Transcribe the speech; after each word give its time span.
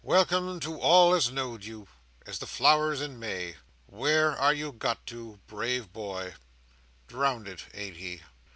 Welcome 0.03 0.59
to 0.61 0.79
all 0.79 1.13
as 1.13 1.29
knowed 1.31 1.63
you, 1.63 1.87
as 2.25 2.39
the 2.39 2.47
flowers 2.47 3.01
in 3.01 3.19
May! 3.19 3.57
Where 3.85 4.35
are 4.35 4.51
you 4.51 4.71
got 4.71 5.05
to, 5.05 5.39
brave 5.45 5.93
boy? 5.93 6.33
Drownded, 7.05 7.61
ain't 7.75 7.97
he?" 7.97 8.23